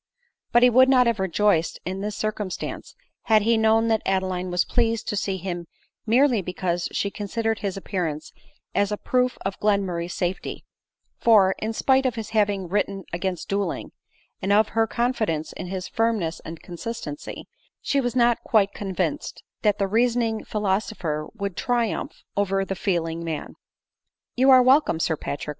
[0.51, 4.65] But he would not have rejoiced in this circumstance, had he known that Adeline was
[4.65, 5.67] pleased to see him
[6.07, 8.33] mere ly because she considered his appearance
[8.73, 10.65] as a proof of Glenmurray's safety;
[11.19, 13.91] for, in spite of his having written against duelling,
[14.41, 17.47] and of her confidence in his firmness and consistency,
[17.79, 23.53] she was not quite convinced that the reasoning philosopher would triumph over the feeling man."
[24.35, 25.49] You are welcome, Sir Patrick